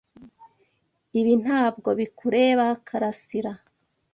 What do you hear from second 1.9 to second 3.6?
bikureba, Karasira.